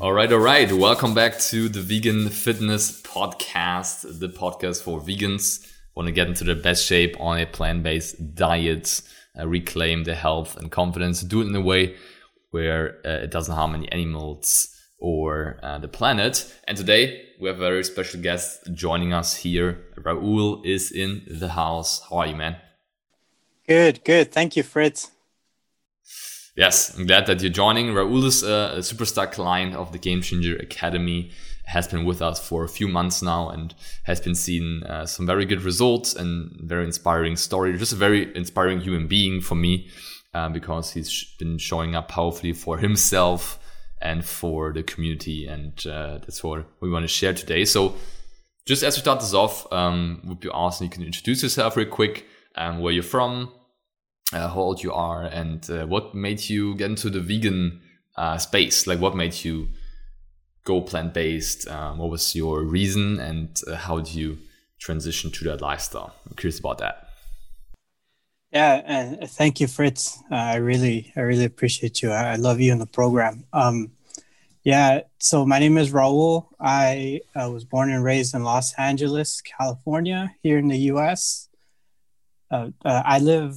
[0.00, 0.72] All right, all right.
[0.72, 5.70] Welcome back to the Vegan Fitness Podcast, the podcast for vegans.
[5.94, 9.02] Want to get into the best shape on a plant based diet,
[9.38, 11.96] uh, reclaim their health and confidence, do it in a way
[12.50, 16.50] where uh, it doesn't harm any animals or uh, the planet.
[16.66, 19.84] And today we have a very special guest joining us here.
[19.98, 22.00] Raul is in the house.
[22.08, 22.56] How are you, man?
[23.68, 24.32] Good, good.
[24.32, 25.10] Thank you, Fritz.
[26.60, 27.86] Yes, I'm glad that you're joining.
[27.86, 31.30] Raul is a, superstar client of the Game Changer Academy,
[31.64, 35.24] has been with us for a few months now and has been seeing uh, some
[35.24, 37.74] very good results and very inspiring story.
[37.78, 39.88] Just a very inspiring human being for me
[40.34, 43.58] uh, because he's been showing up powerfully for himself
[44.02, 45.46] and for the community.
[45.46, 47.64] And uh, that's what we want to share today.
[47.64, 47.94] So,
[48.66, 51.88] just as we start this off, um, would be awesome you can introduce yourself real
[51.88, 53.50] quick, um, where you're from,
[54.32, 57.80] uh, how old you are, and uh, what made you get into the vegan
[58.16, 58.86] uh, space.
[58.86, 59.68] Like, what made you
[60.64, 61.68] go plant based?
[61.68, 64.38] Um, what was your reason, and uh, how did you
[64.78, 66.14] transition to that lifestyle?
[66.28, 67.10] I'm curious about that.
[68.52, 70.18] Yeah, and thank you, Fritz.
[70.30, 72.10] Uh, I really, I really appreciate you.
[72.10, 73.44] I, love you in the program.
[73.52, 73.92] Um,
[74.64, 76.48] yeah, so my name is Raul.
[76.58, 81.48] I uh, was born and raised in Los Angeles, California, here in the U.S.
[82.50, 83.54] Uh, uh, I live,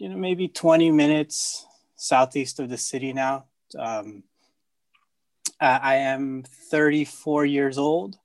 [0.00, 3.44] you know, maybe 20 minutes southeast of the city now.
[3.78, 4.24] Um,
[5.60, 8.16] I am 34 years old,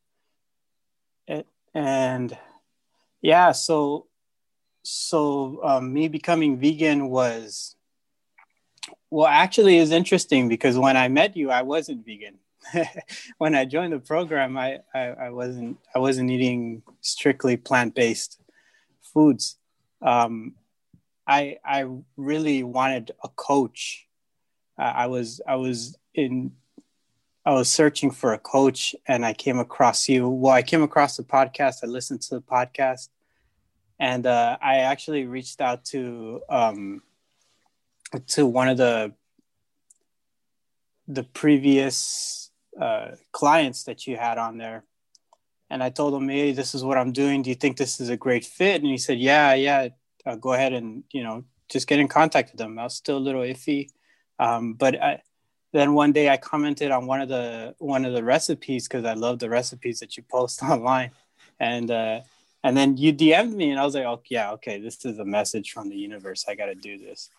[1.73, 2.37] and
[3.21, 4.07] yeah, so
[4.83, 7.75] so um, me becoming vegan was
[9.09, 12.37] well actually is interesting because when i met you i wasn't vegan.
[13.39, 18.39] When i joined the program I, I, I wasn't i wasn't eating strictly plant-based
[19.01, 19.57] foods.
[20.01, 20.53] Um,
[21.27, 21.85] i i
[22.17, 24.07] really wanted a coach
[24.77, 26.51] uh, i was i was in
[27.45, 31.17] i was searching for a coach and i came across you well i came across
[31.17, 33.09] the podcast i listened to the podcast
[33.99, 37.01] and uh, I actually reached out to um,
[38.27, 39.13] to one of the
[41.07, 44.83] the previous uh, clients that you had on there,
[45.69, 47.41] and I told him, "Hey, this is what I'm doing.
[47.41, 49.89] Do you think this is a great fit?" And he said, "Yeah, yeah.
[50.25, 53.17] Uh, go ahead and you know just get in contact with them." I was still
[53.17, 53.89] a little iffy,
[54.39, 55.21] um, but I,
[55.73, 59.13] then one day I commented on one of the one of the recipes because I
[59.13, 61.11] love the recipes that you post online,
[61.59, 62.21] and uh,
[62.63, 65.25] and then you DM'd me, and I was like, "Oh yeah, okay, this is a
[65.25, 66.45] message from the universe.
[66.47, 67.29] I got to do this."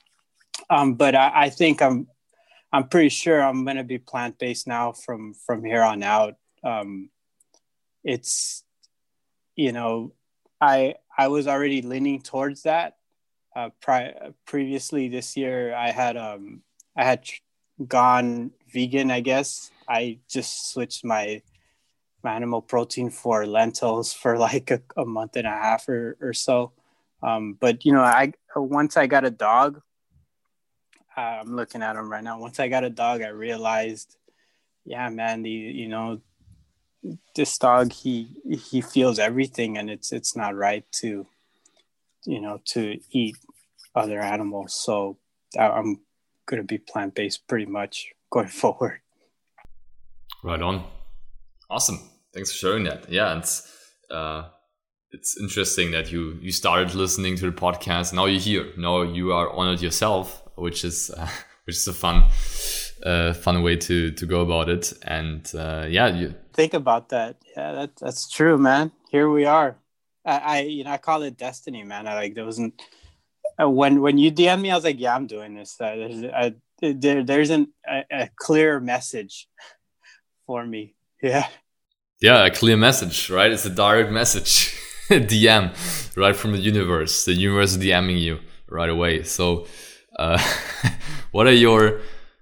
[0.71, 2.09] Um, but I, I, think I'm,
[2.73, 6.37] I'm pretty sure I'm gonna be plant based now from from here on out.
[6.63, 7.11] Um,
[8.05, 8.65] it's,
[9.57, 10.13] you know,
[10.61, 12.97] I I was already leaning towards that.
[13.55, 14.15] Uh, pri-
[14.47, 16.63] previously this year, I had um
[16.97, 17.25] I had
[17.87, 19.11] gone vegan.
[19.11, 21.43] I guess I just switched my
[22.25, 26.73] animal protein for lentils for like a, a month and a half or, or so.
[27.23, 29.81] Um, but you know, I once I got a dog,
[31.17, 32.39] uh, I'm looking at him right now.
[32.39, 34.17] Once I got a dog, I realized,
[34.85, 36.21] yeah, man, the you know,
[37.35, 41.27] this dog he he feels everything, and it's it's not right to,
[42.25, 43.37] you know, to eat
[43.95, 44.75] other animals.
[44.75, 45.19] So
[45.59, 46.01] I'm
[46.47, 49.01] gonna be plant based pretty much going forward.
[50.43, 50.85] Right on.
[51.69, 51.99] Awesome.
[52.33, 53.11] Thanks for sharing that.
[53.11, 53.73] Yeah, it's
[54.11, 54.45] uh,
[55.11, 58.13] it's interesting that you you started listening to the podcast.
[58.13, 58.73] Now you're here.
[58.77, 61.29] Now you are on it yourself, which is uh,
[61.67, 62.25] which is a fun
[63.05, 64.93] uh, fun way to to go about it.
[65.03, 67.37] And uh, yeah, you think about that.
[67.57, 68.93] Yeah, that that's true, man.
[69.11, 69.77] Here we are.
[70.25, 72.07] I, I you know I call it destiny, man.
[72.07, 72.81] I like there wasn't
[73.61, 75.81] uh, when when you DM me, I was like, yeah, I'm doing this.
[75.81, 79.49] Uh, there's a, there, there's an, a, a clear message
[80.47, 80.95] for me.
[81.23, 81.47] Yeah
[82.21, 83.51] yeah, a clear message, right?
[83.51, 84.75] It's a direct message,
[85.09, 87.25] DM, right from the universe.
[87.25, 88.39] The universe is DMing you
[88.69, 89.23] right away.
[89.23, 89.67] So,
[90.19, 90.39] uh,
[91.37, 92.01] what are your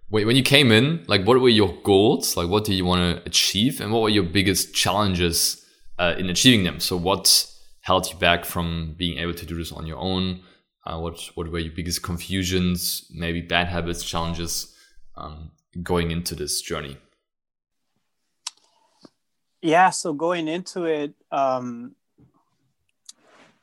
[0.08, 1.04] when you came in?
[1.08, 2.36] Like, what were your goals?
[2.36, 5.66] Like, what do you want to achieve, and what were your biggest challenges
[5.98, 6.78] uh, in achieving them?
[6.78, 7.50] So, what
[7.80, 10.42] held you back from being able to do this on your own?
[10.86, 13.10] Uh, what what were your biggest confusions?
[13.12, 14.72] Maybe bad habits, challenges
[15.16, 15.50] um,
[15.82, 16.96] going into this journey?
[19.60, 21.96] Yeah, so going into it, um,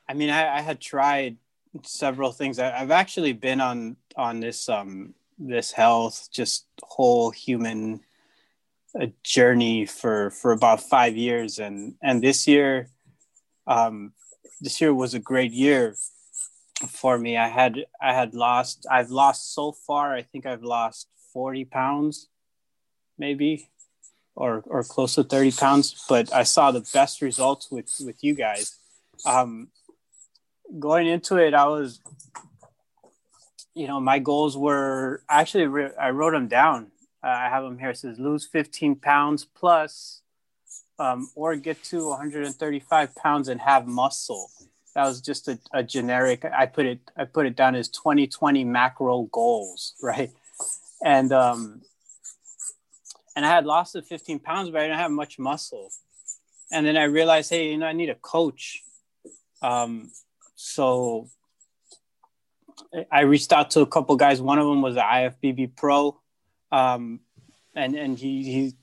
[0.10, 1.38] I mean, I, I had tried
[1.84, 2.60] several things.
[2.60, 5.14] I, have actually been on on this um
[5.48, 8.02] this health, just whole human
[9.00, 12.90] uh, journey for for about five years, and and this year,
[13.68, 14.14] um,
[14.62, 15.96] this year was a great year
[16.88, 17.38] for me.
[17.38, 20.14] I had I had lost I've lost so far.
[20.14, 22.28] I think I've lost forty pounds,
[23.18, 23.72] maybe
[24.36, 28.34] or or close to 30 pounds but i saw the best results with with you
[28.34, 28.78] guys
[29.26, 29.68] um
[30.80, 32.00] going into it i was
[33.74, 36.92] you know my goals were actually i wrote them down
[37.24, 40.22] uh, i have them here it says lose 15 pounds plus
[41.00, 44.50] um, or get to 135 pounds and have muscle
[44.94, 48.64] that was just a, a generic i put it i put it down as 2020
[48.64, 50.32] macro goals right
[51.04, 51.82] and um
[53.36, 55.90] and I had lost the 15 pounds, but I didn't have much muscle.
[56.72, 58.84] And then I realized, hey, you know, I need a coach.
[59.62, 60.12] Um,
[60.56, 61.30] so
[63.12, 64.42] I reached out to a couple guys.
[64.42, 66.20] One of them was the IFBB Pro,
[66.72, 67.22] um,
[67.76, 68.74] and and he he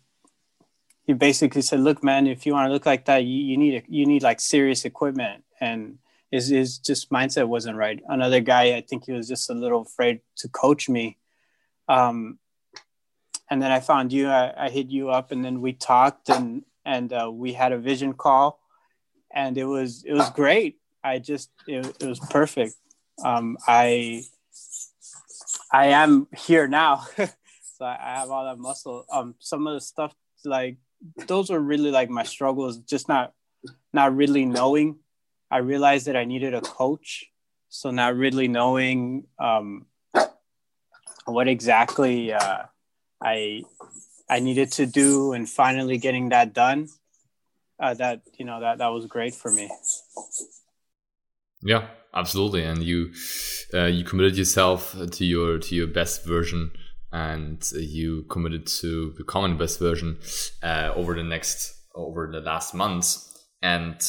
[1.07, 3.75] he basically said, "Look, man, if you want to look like that, you, you need
[3.75, 5.99] a, you need like serious equipment." And
[6.31, 8.01] his his just mindset wasn't right.
[8.09, 11.19] Another guy, I think he was just a little afraid to coach me.
[11.89, 12.39] Um,
[13.51, 14.29] and then I found you.
[14.29, 17.79] I, I, hit you up, and then we talked, and and uh, we had a
[17.79, 18.61] vision call,
[19.33, 20.79] and it was it was great.
[21.03, 22.75] I just it, it was perfect.
[23.23, 24.25] Um, I
[25.73, 29.05] I am here now, so I, have all that muscle.
[29.11, 30.77] Um, some of the stuff like
[31.27, 33.33] those were really like my struggles, just not
[33.93, 34.99] not really knowing.
[35.51, 37.27] I realized that I needed a coach,
[37.69, 39.87] so not really knowing um,
[41.25, 42.33] what exactly.
[42.33, 42.65] Uh,
[43.23, 43.65] I
[44.29, 46.89] I needed to do and finally getting that done.
[47.81, 49.71] Uh, that you know that that was great for me.
[51.63, 52.65] Yeah, absolutely.
[52.65, 53.13] And you
[53.75, 56.71] uh, you committed yourself to your to your best version,
[57.13, 60.19] and you committed to becoming the best version
[60.63, 63.25] uh, over the next over the last months.
[63.63, 64.01] And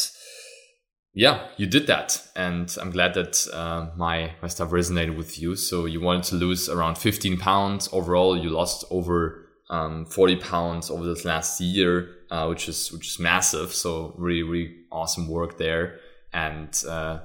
[1.14, 5.56] yeah, you did that, and I'm glad that uh, my my stuff resonated with you.
[5.56, 8.38] So you wanted to lose around 15 pounds overall.
[8.38, 13.20] You lost over um, 40 pounds over this last year, uh, which is which is
[13.20, 13.74] massive.
[13.74, 16.00] So really, really awesome work there.
[16.32, 17.20] And uh,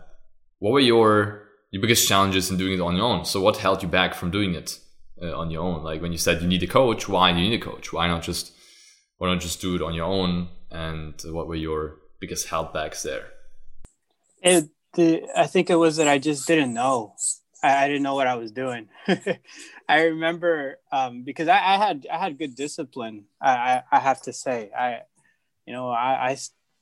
[0.64, 3.26] what were your your biggest challenges in doing it on your own?
[3.26, 4.78] So what held you back from doing it
[5.20, 5.84] uh, on your own?
[5.84, 7.92] Like when you said you need a coach, why do you need a coach?
[7.92, 8.50] Why not just
[9.18, 10.48] why not just do it on your own?
[10.70, 13.26] And what were your biggest holdbacks there?
[14.40, 17.14] It, the, I think it was that I just didn't know.
[17.62, 18.88] I, I didn't know what I was doing.
[19.86, 23.26] I remember um, because I, I, had I had good discipline.
[23.38, 25.00] I, I, I, have to say I,
[25.66, 26.38] you know, I,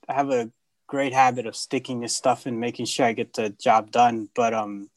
[0.08, 0.52] I have a
[0.92, 4.28] great habit of sticking to stuff and making sure I get the job done.
[4.36, 4.90] But um,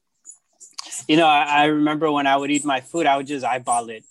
[1.08, 3.90] you know, I, I remember when I would eat my food, I would just eyeball
[3.90, 4.04] it.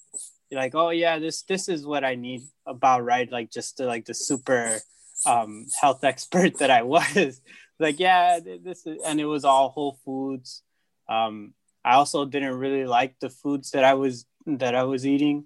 [0.50, 4.06] like, oh yeah, this this is what I need about right, like just to, like
[4.06, 4.81] the super
[5.26, 7.42] um, health expert that I was
[7.78, 10.62] like, yeah, this is, and it was all Whole Foods.
[11.06, 11.52] Um,
[11.84, 15.44] I also didn't really like the foods that I was that I was eating.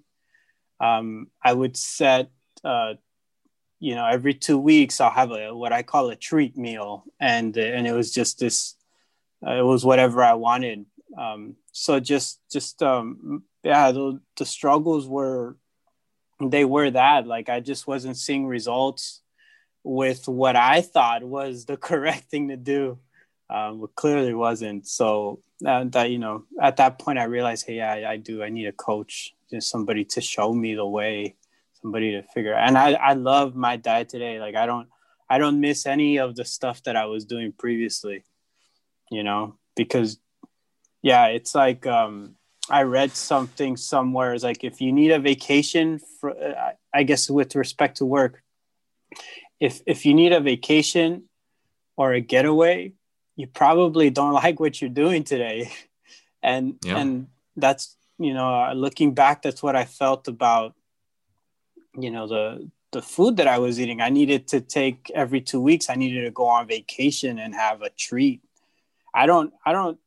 [0.79, 2.31] Um, I would set,
[2.63, 2.93] uh,
[3.79, 7.55] you know, every two weeks I'll have a what I call a treat meal, and
[7.57, 8.75] and it was just this,
[9.45, 10.85] uh, it was whatever I wanted.
[11.17, 15.57] Um, so just just um, yeah, the, the struggles were
[16.41, 19.21] they were that like I just wasn't seeing results
[19.83, 22.99] with what I thought was the correct thing to do,
[23.49, 24.87] um, but clearly wasn't.
[24.87, 28.43] So uh, that you know, at that point, I realized, hey, I, I do.
[28.43, 31.35] I need a coach, just somebody to show me the way,
[31.81, 32.53] somebody to figure.
[32.53, 32.67] Out.
[32.67, 34.39] And I, I love my diet today.
[34.39, 34.87] Like I don't,
[35.29, 38.23] I don't miss any of the stuff that I was doing previously.
[39.11, 40.19] You know, because
[41.01, 42.35] yeah, it's like um,
[42.69, 44.33] I read something somewhere.
[44.33, 48.43] It's like if you need a vacation for, uh, I guess with respect to work,
[49.59, 51.23] if if you need a vacation
[51.97, 52.93] or a getaway,
[53.35, 55.71] you probably don't like what you're doing today,
[56.43, 56.97] and yeah.
[56.97, 60.75] and that's you know looking back, that's what I felt about
[61.97, 64.01] you know the the food that I was eating.
[64.01, 65.89] I needed to take every two weeks.
[65.89, 68.41] I needed to go on vacation and have a treat.
[69.13, 69.99] I don't I don't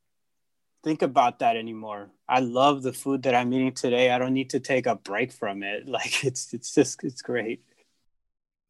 [0.83, 2.11] think about that anymore.
[2.29, 4.11] I love the food that I'm eating today.
[4.11, 5.87] I don't need to take a break from it.
[5.93, 7.63] Like it's it's just it's great.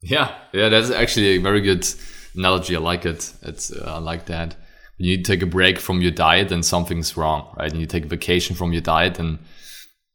[0.01, 1.87] Yeah, yeah, that's actually a very good
[2.35, 2.75] analogy.
[2.75, 3.33] I like it.
[3.41, 4.55] It's uh, I like that.
[4.97, 7.71] When you take a break from your diet, then something's wrong, right?
[7.71, 9.39] And you take a vacation from your diet, and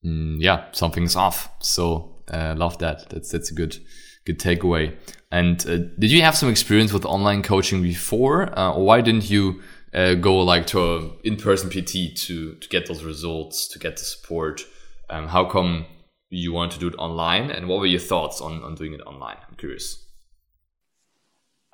[0.04, 1.48] mm, yeah, something's off.
[1.60, 3.08] So uh, love that.
[3.10, 3.78] That's that's a good
[4.24, 4.96] good takeaway.
[5.30, 9.28] And uh, did you have some experience with online coaching before, uh, or why didn't
[9.30, 9.62] you
[9.94, 14.04] uh, go like to a in-person PT to to get those results, to get the
[14.04, 14.62] support?
[15.10, 15.86] Um, how come
[16.30, 19.00] you wanted to do it online, and what were your thoughts on on doing it
[19.00, 19.36] online?
[19.48, 20.04] I'm curious.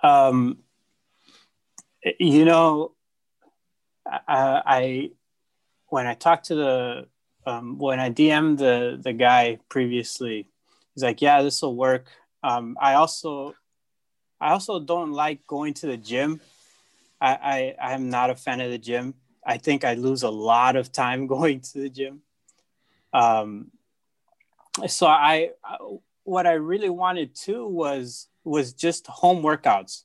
[0.02, 0.58] Um,
[2.20, 2.92] you know,
[4.06, 5.10] I, I
[5.88, 7.06] when I talked to the
[7.46, 10.48] um, when I DM'd the the guy previously,
[10.94, 12.06] he's like, "Yeah, this will work."
[12.42, 13.54] Um, I also
[14.40, 16.40] I also don't like going to the gym.
[17.20, 19.14] I, I I'm not a fan of the gym.
[19.46, 22.22] I think I lose a lot of time going to the gym.
[23.12, 23.70] Um,
[24.86, 25.76] so I, I
[26.24, 30.04] what I really wanted to was was just home workouts.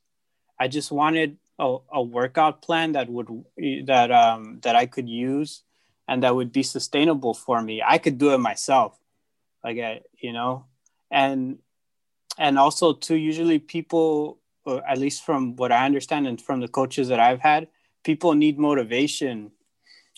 [0.59, 3.27] I just wanted a, a workout plan that would
[3.85, 5.63] that um that I could use
[6.09, 7.83] and that would be sustainable for me.
[7.85, 8.99] I could do it myself,
[9.63, 10.65] like I, you know,
[11.11, 11.59] and
[12.37, 13.15] and also too.
[13.15, 17.39] Usually, people, or at least from what I understand and from the coaches that I've
[17.39, 17.67] had,
[18.03, 19.51] people need motivation.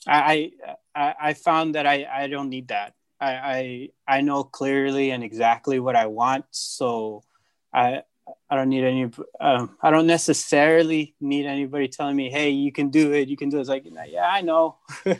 [0.08, 0.54] I
[0.96, 2.94] I, I found that I I don't need that.
[3.20, 7.24] I, I I know clearly and exactly what I want, so
[7.74, 8.04] I
[8.50, 9.10] I don't need any.
[9.40, 13.30] Um, I don't necessarily need anybody telling me, "Hey, you can do it.
[13.30, 14.78] You can do it." It's like, yeah, I know,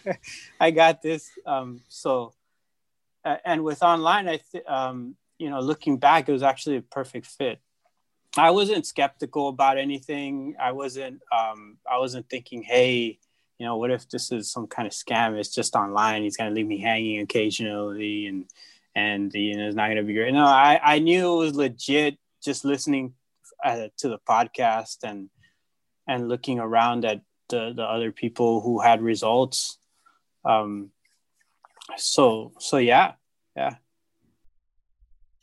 [0.60, 1.30] I got this.
[1.46, 2.34] Um, so,
[3.24, 6.82] uh, and with online, I th- um, you know, looking back, it was actually a
[6.82, 7.60] perfect fit.
[8.38, 10.56] I wasn't skeptical about anything.
[10.60, 11.22] I wasn't.
[11.32, 13.20] Um, I wasn't thinking, "Hey,
[13.58, 15.40] you know, what if this is some kind of scam?
[15.40, 16.24] It's just online.
[16.24, 18.46] He's gonna leave me hanging occasionally, and
[18.94, 22.18] and you know, it's not gonna be great." No, I I knew it was legit
[22.44, 23.14] just listening
[23.64, 25.30] uh, to the podcast and
[26.08, 29.78] and looking around at the, the other people who had results.
[30.44, 30.92] Um
[31.98, 33.14] so so yeah
[33.56, 33.76] yeah.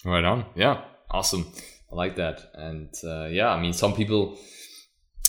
[0.05, 0.47] Right on.
[0.55, 0.83] Yeah.
[1.11, 1.53] Awesome.
[1.91, 2.51] I like that.
[2.55, 4.39] And uh, yeah i mean some people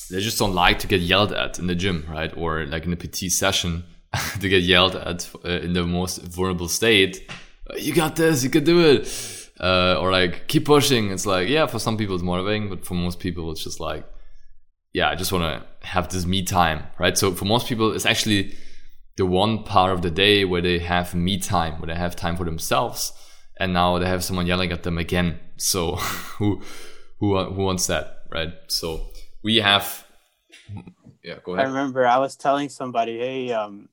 [0.10, 2.36] they just don't like to get yelled at in the gym right?
[2.36, 3.84] Or like in a pt session
[4.40, 7.30] to get yelled at uh, in the most vulnerable state.
[7.78, 8.44] You got this.
[8.44, 9.06] You can do it
[9.60, 11.12] uh, or like keep pushing.
[11.12, 14.06] It's like yeah, for some people it's motivating, but for most people it's just like
[14.94, 17.18] yeah, I just want to have this me time, right?
[17.18, 18.56] So for most people, it's actually
[19.18, 22.36] the one part of the day where they have me time, where they have time
[22.36, 23.14] for themselves,
[23.60, 25.40] and now they have someone yelling at them again.
[25.58, 25.96] So
[26.38, 26.62] who
[27.20, 28.54] who who wants that, right?
[28.68, 29.12] So
[29.44, 30.06] we have.
[31.24, 31.66] Yeah, go ahead.
[31.66, 33.90] I remember I was telling somebody, hey, um,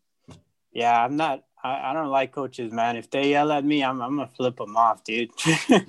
[0.72, 2.96] yeah, I'm not I, I don't like coaches, man.
[2.96, 5.30] If they yell at me, I'm I'm gonna flip them off, dude.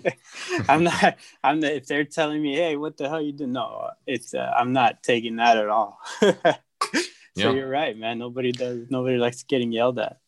[0.69, 1.17] I'm not.
[1.43, 3.51] I'm not, if they're telling me, hey, what the hell you doing?
[3.53, 5.99] No, it's uh, I'm not taking that at all.
[6.21, 6.31] so
[7.35, 7.51] yeah.
[7.51, 8.19] you're right, man.
[8.19, 8.89] Nobody does.
[8.89, 10.19] Nobody likes getting yelled at.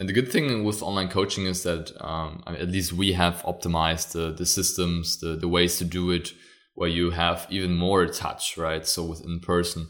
[0.00, 4.12] And the good thing with online coaching is that um, at least we have optimized
[4.12, 6.32] the, the systems, the, the ways to do it,
[6.74, 8.84] where you have even more touch, right?
[8.84, 9.86] So with in person,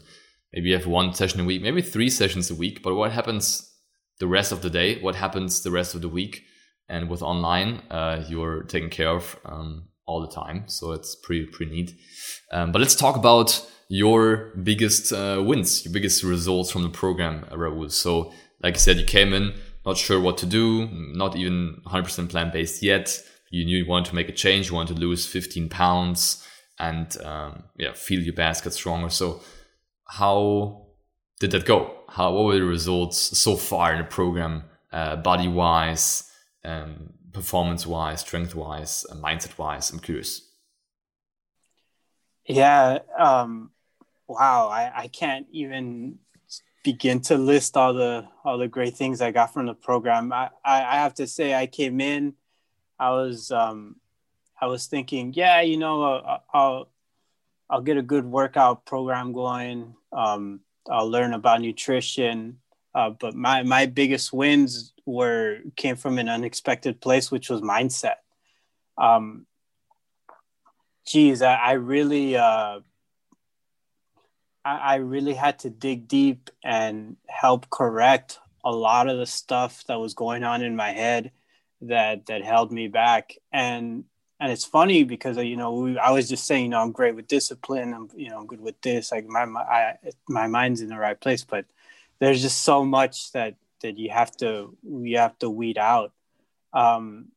[0.53, 2.83] maybe you have one session a week, maybe three sessions a week.
[2.83, 3.64] But what happens
[4.19, 6.43] the rest of the day, what happens the rest of the week.
[6.87, 10.67] And with online, uh, you're taken care of um, all the time.
[10.67, 11.95] So it's pretty, pretty neat.
[12.51, 17.45] Um, but let's talk about your biggest uh, wins, your biggest results from the program,
[17.51, 17.91] Raul.
[17.91, 18.31] So,
[18.61, 19.53] like I said, you came in
[19.85, 23.21] not sure what to do, not even 100% plant based yet.
[23.51, 26.45] You knew you wanted to make a change, you wanted to lose 15 pounds
[26.79, 29.09] and um, yeah, feel your basket stronger.
[29.09, 29.41] So,
[30.07, 30.87] how
[31.39, 31.94] did that go?
[32.09, 36.31] How what were the results so far in the program, uh, body wise,
[36.63, 39.91] um, performance wise, strength wise, mindset wise?
[39.91, 40.41] I'm curious.
[42.45, 42.99] Yeah.
[43.17, 43.71] Um,
[44.27, 44.69] wow.
[44.69, 46.19] I, I can't even
[46.83, 50.31] begin to list all the all the great things I got from the program.
[50.31, 52.35] I, I, I have to say I came in,
[52.99, 53.97] I was um,
[54.61, 56.89] I was thinking, yeah, you know, uh, I'll
[57.69, 59.95] I'll get a good workout program going.
[60.11, 62.59] Um, I'll learn about nutrition.
[62.93, 68.15] Uh, but my my biggest wins were came from an unexpected place, which was mindset.
[68.97, 69.45] Um,
[71.05, 72.79] geez, I, I really uh,
[74.63, 79.83] I, I really had to dig deep and help correct a lot of the stuff
[79.87, 81.31] that was going on in my head
[81.81, 83.35] that that held me back.
[83.51, 84.05] And
[84.39, 87.15] and it's funny because you know we, I was just saying you know I'm great
[87.15, 87.93] with discipline.
[87.93, 89.11] I'm you know I'm good with this.
[89.11, 91.43] Like my my I, my mind's in the right place.
[91.43, 91.65] But
[92.19, 96.11] there's just so much that that you have to you have to weed out.
[96.73, 97.27] Um,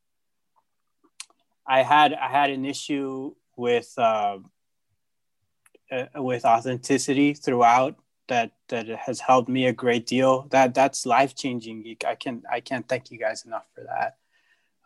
[1.67, 4.39] I had I had an issue with uh,
[5.93, 10.49] uh, with authenticity throughout that that has helped me a great deal.
[10.51, 14.17] That that's life changing I can I can't thank you guys enough for that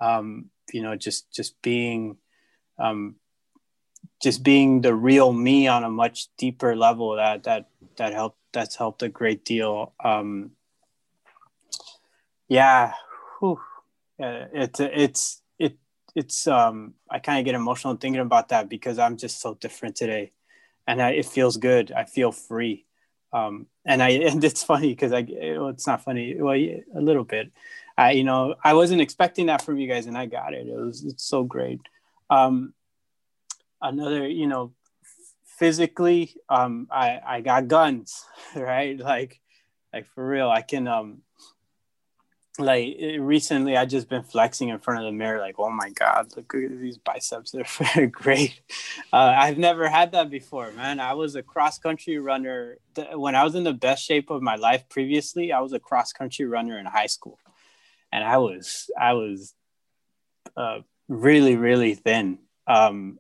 [0.03, 2.17] um, you know just just being
[2.79, 3.17] um,
[4.23, 8.77] just being the real me on a much deeper level that that that helped that's
[8.77, 9.93] helped a great deal.
[10.03, 10.53] Um
[12.49, 12.93] yeah
[13.41, 13.61] whew,
[14.19, 15.79] it's it's it
[16.15, 19.97] it's um i kind of get emotional thinking about that because i'm just so different
[19.97, 20.33] today.
[20.87, 21.93] And I, it feels good.
[21.93, 22.87] I feel free.
[23.33, 26.37] Um and i and it's funny because i it's not funny.
[26.41, 27.53] Well a little bit
[27.97, 30.67] i you know i wasn't expecting that from you guys and i got it.
[30.67, 31.81] It was it's so great.
[32.31, 32.75] Um
[33.81, 34.73] another you know
[35.45, 38.25] physically um i i got guns
[38.57, 38.99] right?
[38.99, 39.41] Like
[39.93, 40.51] like for real.
[40.51, 41.23] I can um
[42.59, 46.27] like recently i just been flexing in front of the mirror like oh my god
[46.37, 47.55] look at these biceps.
[47.95, 48.61] They're great.
[49.11, 51.01] Uh, i've never had that before man.
[51.01, 52.77] I was a cross country runner
[53.15, 56.13] when i was in the best shape of my life previously i was a cross
[56.13, 57.39] country runner in high school
[58.13, 59.55] and i was i was
[60.57, 62.39] uh, really really thin.
[62.67, 63.19] Um,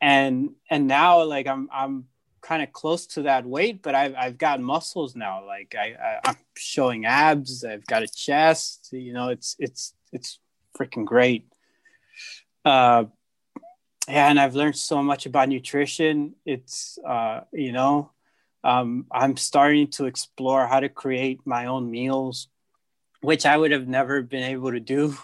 [0.00, 2.04] and and now like i'm i'm
[2.40, 5.44] kind of close to that weight but i've i've got muscles now.
[5.44, 7.64] Like i, I i'm showing abs.
[7.64, 8.90] I've got a chest.
[8.92, 10.38] You know it's it's it's
[10.78, 11.46] freaking great.
[12.64, 13.04] Uh
[14.08, 16.34] yeah and i've learned so much about nutrition.
[16.46, 18.12] It's uh you know
[18.64, 22.48] um i'm starting to explore how to create my own meals
[23.20, 25.16] which i would have never been able to do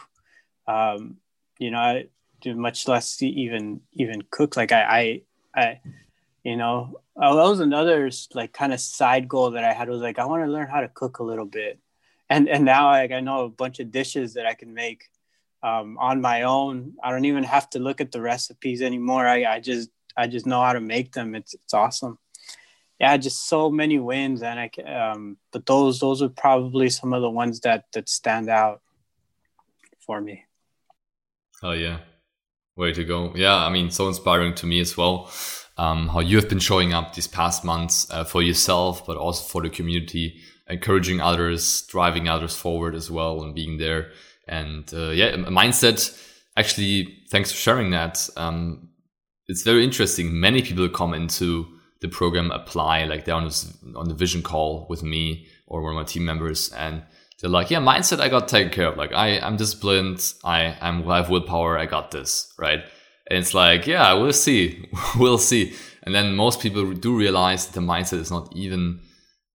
[0.67, 1.17] um
[1.59, 2.07] you know I,
[2.45, 4.57] do much less even even cook.
[4.57, 4.83] Like I,
[5.57, 5.81] I, I
[6.45, 10.03] you know, oh, that was another like kind of side goal that I had was
[10.03, 11.81] like I want to learn how to cook a little bit,
[12.29, 15.09] and and now like I know a bunch of dishes that I can make
[15.63, 16.93] um, on my own.
[17.03, 19.27] I don't even have to look at the recipes anymore.
[19.27, 21.35] I, I just I just know how to make them.
[21.35, 22.19] It's it's awesome.
[23.01, 27.23] Yeah, just so many wins, and I um, but those those are probably some of
[27.23, 28.81] the ones that that stand out
[30.07, 30.45] for me.
[31.63, 31.99] Oh yeah,
[32.77, 33.33] way to go.
[33.35, 35.31] Yeah, I mean, so inspiring to me as well.
[35.77, 39.43] Um, how you have been showing up these past months uh, for yourself, but also
[39.43, 44.13] for the community, encouraging others, driving others forward as well, and being there.
[44.47, 46.21] And uh, yeah, mindset.
[46.57, 48.29] Actually, thanks for sharing that.
[48.37, 48.91] Um,
[49.49, 50.39] it's very interesting.
[50.39, 51.67] Many people come into
[52.05, 55.93] the program, apply like they're on, this, on the vision call with me or one
[55.93, 57.03] of my team members, and
[57.41, 58.99] they're like, yeah, mindset I got taken care of.
[58.99, 60.35] Like I, I'm disciplined.
[60.45, 61.79] I, I'm I have willpower.
[61.79, 62.81] I got this, right?
[63.27, 64.87] And it's like, yeah, we'll see,
[65.19, 65.73] we'll see.
[66.03, 69.01] And then most people do realize that the mindset is not even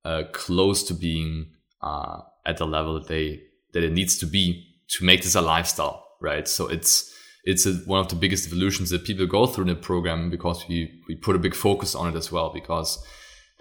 [0.03, 1.51] uh, close to being
[1.83, 5.41] uh, at the level that they that it needs to be to make this a
[5.41, 6.47] lifestyle, right?
[6.47, 9.75] So it's it's a, one of the biggest evolutions that people go through in the
[9.75, 13.03] program because we we put a big focus on it as well because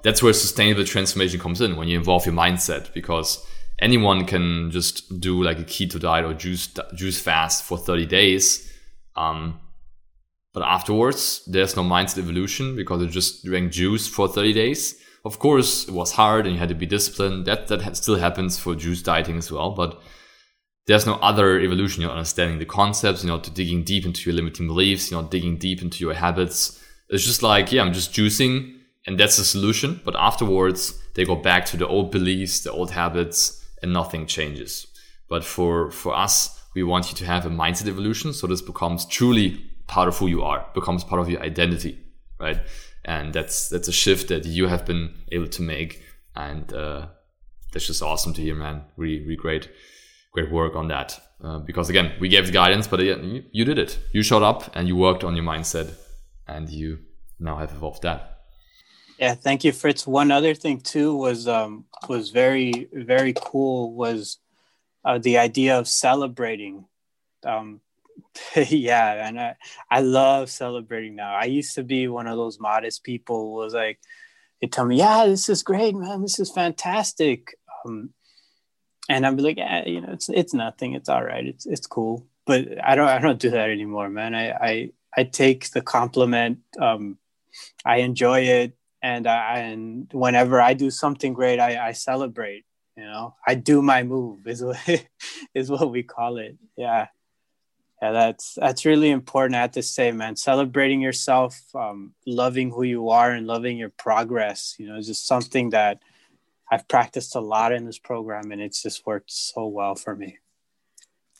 [0.02, 3.44] that's where sustainable transformation comes in when you involve your mindset because
[3.80, 8.72] anyone can just do like a keto diet or juice juice fast for 30 days.
[9.16, 9.60] Um,
[10.52, 15.00] but afterwards, there's no mindset evolution because you just drank juice for 30 days.
[15.24, 17.46] Of course, it was hard and you had to be disciplined.
[17.46, 20.00] That that still happens for juice dieting as well, but
[20.88, 22.02] there's no other evolution.
[22.02, 25.58] You're understanding the concepts, you're not digging deep into your limiting beliefs, you're not digging
[25.58, 26.82] deep into your habits.
[27.10, 28.74] It's just like, yeah, I'm just juicing
[29.06, 30.00] and that's the solution.
[30.02, 34.86] But afterwards, they go back to the old beliefs, the old habits, and nothing changes.
[35.28, 38.32] But for, for us, we want you to have a mindset evolution.
[38.32, 41.98] So this becomes truly part of who you are, becomes part of your identity,
[42.40, 42.60] right?
[43.04, 46.02] And that's, that's a shift that you have been able to make.
[46.34, 47.08] And, uh,
[47.72, 48.84] that's just awesome to hear, man.
[48.96, 49.68] Really, really great,
[50.32, 51.20] great work on that.
[51.42, 53.98] Uh, because again, we gave guidance, but again, you, you did it.
[54.12, 55.94] You showed up and you worked on your mindset
[56.46, 56.98] and you
[57.38, 58.38] now have evolved that.
[59.18, 60.06] Yeah, thank you, Fritz.
[60.06, 64.38] One other thing too was um, was very very cool was
[65.04, 66.84] uh, the idea of celebrating.
[67.44, 67.80] Um,
[68.56, 69.56] yeah, and I
[69.90, 71.34] I love celebrating now.
[71.34, 73.54] I used to be one of those modest people.
[73.54, 73.98] Was like,
[74.60, 76.22] they tell me, "Yeah, this is great, man.
[76.22, 78.10] This is fantastic." Um,
[79.08, 80.94] and I'm like, yeah, you know, it's it's nothing.
[80.94, 81.46] It's all right.
[81.46, 82.26] It's it's cool.
[82.46, 84.34] But I don't I don't do that anymore, man.
[84.34, 86.58] I I I take the compliment.
[86.78, 87.18] Um,
[87.84, 92.64] I enjoy it and I, and whenever I do something great, I, I celebrate.
[92.96, 94.78] You know, I do my move is what
[95.54, 96.56] is what we call it.
[96.76, 97.06] Yeah,
[98.02, 99.54] yeah, that's that's really important.
[99.54, 103.90] I have to say, man, celebrating yourself, um, loving who you are, and loving your
[103.90, 104.74] progress.
[104.78, 106.00] You know, is just something that
[106.70, 110.38] I've practiced a lot in this program, and it's just worked so well for me.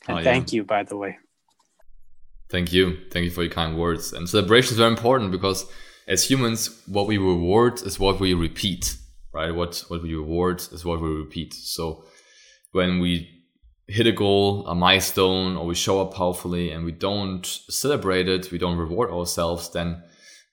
[0.07, 0.25] And oh, yeah.
[0.25, 1.19] thank you, by the way.
[2.51, 4.13] Thank you, thank you for your kind words.
[4.13, 5.71] And celebration is very important because
[6.07, 8.97] as humans, what we reward is what we repeat,
[9.35, 9.55] right?
[9.55, 11.53] What what we reward is what we repeat.
[11.53, 12.05] So
[12.73, 13.39] when we
[13.87, 18.51] hit a goal, a milestone, or we show up powerfully and we don't celebrate it,
[18.51, 20.03] we don't reward ourselves, then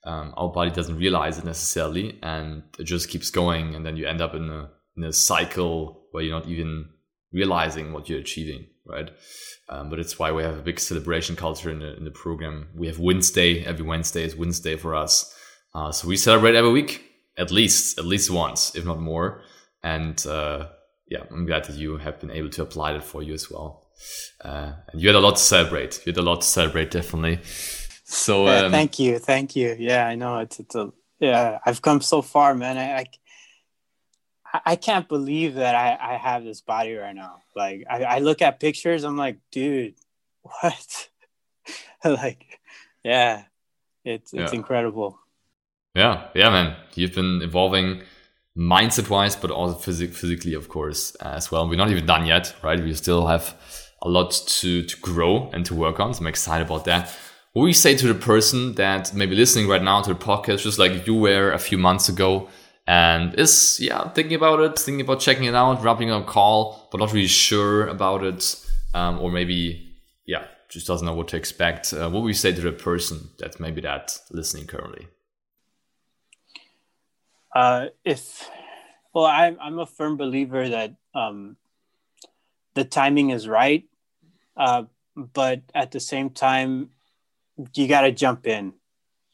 [0.06, 4.08] um, our body doesn't realize it necessarily, and it just keeps going, and then you
[4.08, 6.90] end up in a in a cycle where you're not even
[7.34, 9.10] realizing what you're achieving, right?
[9.68, 12.70] Um, but it's why we have a big celebration culture in the in the program.
[12.76, 15.36] We have Wednesday every Wednesday is Wednesday for us,
[15.74, 17.02] uh, so we celebrate every week
[17.38, 19.42] at least at least once, if not more.
[19.84, 20.68] And uh,
[21.10, 23.88] yeah, I'm glad that you have been able to apply that for you as well.
[24.44, 26.02] Uh, and you had a lot to celebrate.
[26.06, 27.40] You had a lot to celebrate, definitely.
[28.06, 29.76] So yeah, um, thank you, thank you.
[29.78, 31.58] Yeah, I know it's it's a yeah.
[31.66, 32.78] I've come so far, man.
[32.78, 33.06] I
[34.54, 37.42] I, I can't believe that I I have this body right now.
[37.56, 39.96] Like I, I look at pictures, I'm like, dude,
[40.42, 41.10] what?
[42.06, 42.60] like,
[43.04, 43.46] yeah,
[44.04, 44.58] it's it's yeah.
[44.58, 45.20] incredible.
[45.96, 46.76] Yeah, yeah, man.
[46.94, 48.04] You've been evolving
[48.56, 51.68] mindset wise, but also phys- physically, of course, as well.
[51.68, 52.80] We're not even done yet, right?
[52.80, 53.56] We still have
[54.02, 56.14] a lot to, to grow and to work on.
[56.14, 57.16] So I'm excited about that.
[57.56, 60.78] What we say to the person that maybe listening right now to the podcast, just
[60.78, 62.50] like you were a few months ago,
[62.86, 66.98] and is yeah thinking about it, thinking about checking it out, wrapping a call, but
[66.98, 68.62] not really sure about it,
[68.94, 71.94] um, or maybe yeah just doesn't know what to expect.
[71.94, 75.08] Uh, what we say to the person that maybe that listening currently?
[77.56, 78.50] Uh, if
[79.14, 81.56] well, I'm I'm a firm believer that um,
[82.74, 83.86] the timing is right,
[84.58, 84.84] uh,
[85.16, 86.90] but at the same time,
[87.74, 88.74] you got to jump in,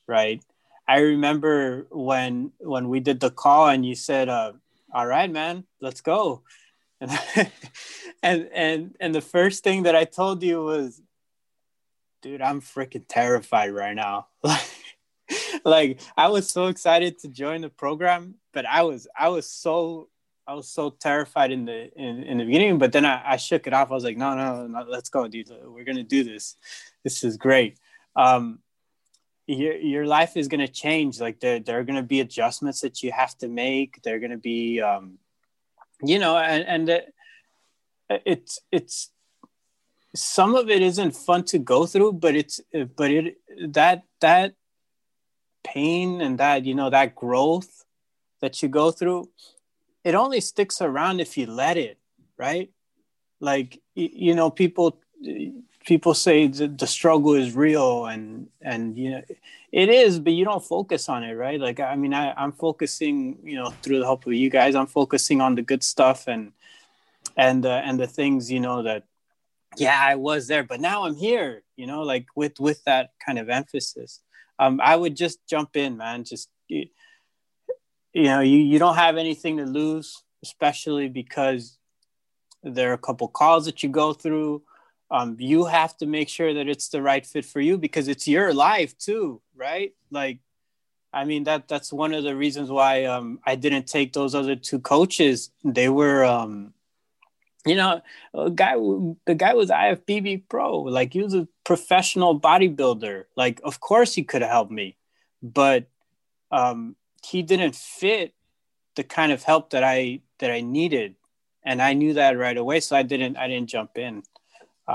[0.07, 0.41] right?
[0.87, 4.53] I remember when when we did the call and you said, uh,
[4.93, 6.43] "All right, man, let's go,"
[6.99, 7.11] and
[8.23, 11.01] and and and the first thing that I told you was,
[12.21, 14.27] "Dude, I'm freaking terrified right now."
[15.65, 20.09] like I was so excited to join the program, but I was I was so
[20.47, 23.67] I was so terrified in the in, in the beginning, but then I, I shook
[23.67, 23.91] it off.
[23.91, 25.49] I was like, no, no, no, let's go, dude.
[25.65, 26.57] We're gonna do this.
[27.03, 27.77] This is great.
[28.15, 28.59] Um,
[29.47, 31.19] your your life is gonna change.
[31.19, 34.01] Like there there are gonna be adjustments that you have to make.
[34.03, 35.17] They're gonna be, um,
[36.03, 37.13] you know, and and it,
[38.09, 39.11] it's it's
[40.15, 42.61] some of it isn't fun to go through, but it's
[42.95, 43.37] but it
[43.69, 44.53] that that
[45.63, 47.85] pain and that you know that growth
[48.41, 49.29] that you go through
[50.03, 51.97] it only sticks around if you let it
[52.37, 52.71] right
[53.39, 54.99] like you know people
[55.85, 59.21] people say the struggle is real and and you know
[59.71, 63.39] it is but you don't focus on it right like i mean I, i'm focusing
[63.43, 66.51] you know through the help of you guys i'm focusing on the good stuff and
[67.35, 69.05] and uh, and the things you know that
[69.77, 73.39] yeah i was there but now i'm here you know like with with that kind
[73.39, 74.21] of emphasis
[74.61, 76.23] um, I would just jump in, man.
[76.23, 76.85] Just you,
[78.13, 81.79] you know, you you don't have anything to lose, especially because
[82.61, 84.61] there are a couple calls that you go through.
[85.11, 88.27] Um, you have to make sure that it's the right fit for you because it's
[88.27, 89.93] your life too, right?
[90.09, 90.39] Like,
[91.13, 94.55] I mean that that's one of the reasons why um, I didn't take those other
[94.55, 95.51] two coaches.
[95.65, 96.73] They were um,
[97.65, 98.01] you know,
[98.55, 98.75] guy
[99.25, 103.25] the guy was IFBB pro, like he was a professional bodybuilder.
[103.35, 104.97] Like, of course he could have helped me,
[105.43, 105.85] but
[106.51, 108.33] um, he didn't fit
[108.95, 111.15] the kind of help that I that I needed,
[111.63, 112.79] and I knew that right away.
[112.79, 114.23] So I didn't I didn't jump in.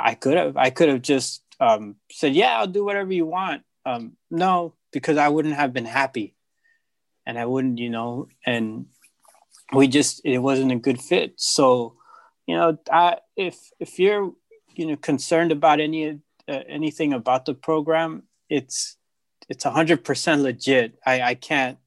[0.04, 3.62] I could have I could have just um, said, yeah, I'll do whatever you want.
[3.84, 6.34] Um, no, because I wouldn't have been happy,
[7.24, 8.86] and I wouldn't, you know, and
[9.72, 11.34] we just it wasn't a good fit.
[11.36, 11.96] So
[12.46, 14.32] you know, I, if if you're
[14.74, 18.96] you know concerned about any uh, anything about the program, it's
[19.48, 20.98] it's a hundred percent legit.
[21.04, 21.78] I I can't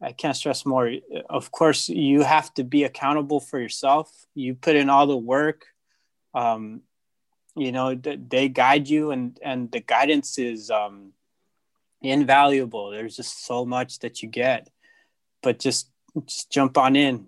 [0.00, 0.92] I can't stress more.
[1.28, 4.10] Of course, you have to be accountable for yourself.
[4.34, 5.66] You put in all the work.
[6.34, 6.82] Um,
[7.56, 11.12] you know, they guide you, and and the guidance is um,
[12.02, 12.90] invaluable.
[12.90, 14.68] There's just so much that you get,
[15.42, 15.90] but just
[16.26, 17.26] just jump on in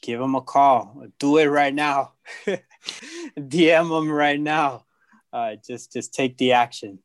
[0.00, 1.04] give them a call.
[1.18, 2.12] Do it right now.
[3.38, 4.84] DM them right now.
[5.32, 6.98] Uh, just just take the action.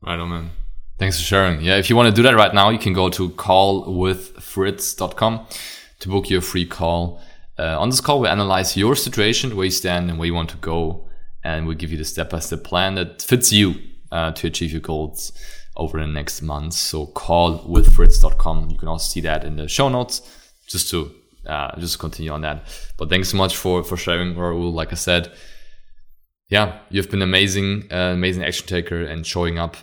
[0.00, 0.50] Right on, man.
[0.98, 1.62] Thanks for sharing.
[1.62, 5.46] Yeah, if you want to do that right now, you can go to callwithfritz.com
[6.00, 7.22] to book your free call.
[7.56, 10.50] Uh, on this call, we analyze your situation, where you stand, and where you want
[10.50, 11.07] to go,
[11.48, 13.74] and we give you the step-by-step plan that fits you
[14.12, 15.32] uh, to achieve your goals
[15.76, 16.76] over the next months.
[16.76, 18.70] So callwithfritz.com.
[18.70, 20.20] You can also see that in the show notes,
[20.66, 21.10] just to
[21.46, 22.64] uh, just continue on that.
[22.98, 24.72] But thanks so much for for sharing, Raul.
[24.72, 25.32] Like I said,
[26.50, 29.76] yeah, you've been amazing, uh, amazing action taker, and showing up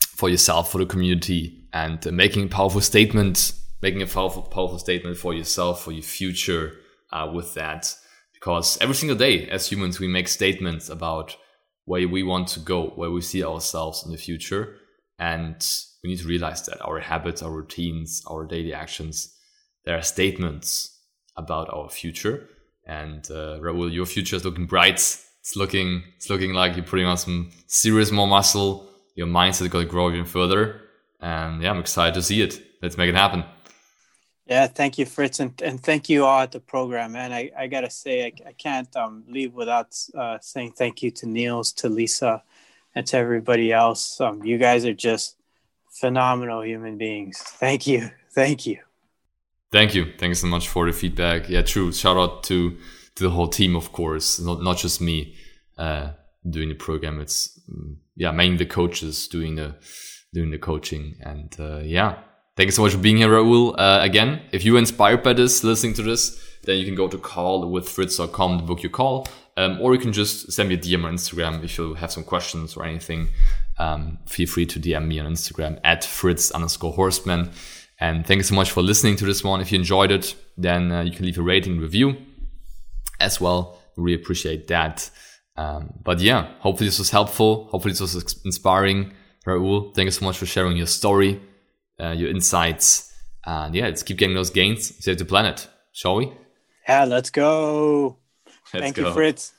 [0.00, 5.16] for yourself, for the community, and uh, making powerful statements, making a powerful, powerful statement
[5.16, 6.74] for yourself, for your future
[7.12, 7.96] uh, with that.
[8.40, 11.36] Because every single day, as humans, we make statements about
[11.84, 14.76] where we want to go, where we see ourselves in the future,
[15.18, 15.66] and
[16.02, 19.36] we need to realize that our habits, our routines, our daily actions,
[19.84, 20.98] they are statements
[21.36, 22.48] about our future.
[22.86, 24.94] And uh, Raul, your future is looking bright.
[25.40, 28.88] It's looking, it's looking like you're putting on some serious more muscle.
[29.14, 30.80] Your mindset is going to grow even further.
[31.20, 32.62] And yeah, I'm excited to see it.
[32.82, 33.44] Let's make it happen.
[34.50, 37.68] Yeah, thank you, Fritz, and, and thank you all at the program, And I, I
[37.68, 41.88] gotta say, I, I can't um, leave without uh, saying thank you to Niels, to
[41.88, 42.42] Lisa,
[42.96, 44.20] and to everybody else.
[44.20, 45.36] Um, you guys are just
[45.92, 47.38] phenomenal human beings.
[47.38, 48.78] Thank you, thank you,
[49.70, 51.48] thank you, thanks so much for the feedback.
[51.48, 51.92] Yeah, true.
[51.92, 52.76] Shout out to
[53.14, 55.36] to the whole team, of course, not not just me
[55.78, 56.10] uh,
[56.42, 57.20] doing the program.
[57.20, 59.76] It's mm, yeah, mainly the coaches doing the
[60.34, 62.16] doing the coaching, and uh, yeah
[62.56, 63.74] Thank you so much for being here, Raul.
[63.78, 67.16] Uh, again, if you're inspired by this, listening to this, then you can go to
[67.16, 69.26] callwithfritz.com to book your call.
[69.56, 72.24] Um, or you can just send me a DM on Instagram if you have some
[72.24, 73.28] questions or anything.
[73.78, 77.52] Um, feel free to DM me on Instagram at fritz underscore horstmann.
[77.98, 79.60] And thank you so much for listening to this one.
[79.60, 82.16] If you enjoyed it, then uh, you can leave a rating review
[83.20, 83.78] as well.
[83.96, 85.10] Really appreciate that.
[85.56, 87.68] Um, but yeah, hopefully this was helpful.
[87.70, 89.12] Hopefully this was inspiring.
[89.46, 91.40] Raul, thank you so much for sharing your story
[92.00, 93.12] uh, your insights.
[93.44, 96.32] And yeah, let's keep getting those gains, save the planet, shall we?
[96.88, 98.16] Yeah, let's go.
[98.72, 99.08] Let's Thank go.
[99.08, 99.52] you, Fritz.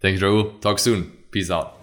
[0.00, 0.60] Thank you, Raul.
[0.60, 1.12] Talk soon.
[1.30, 1.78] Peace out.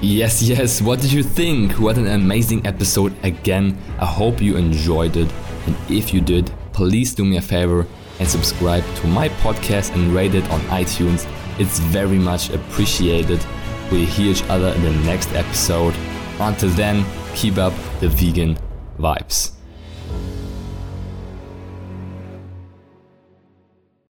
[0.00, 0.82] Yes, yes.
[0.82, 1.72] What did you think?
[1.80, 3.78] What an amazing episode again.
[3.98, 5.32] I hope you enjoyed it.
[5.66, 7.86] And if you did, please do me a favor
[8.18, 11.26] and subscribe to my podcast and rate it on iTunes.
[11.58, 13.44] It's very much appreciated.
[13.90, 15.94] We'll hear each other in the next episode.
[16.38, 18.56] Until then, keep up the vegan
[18.98, 19.52] vibes.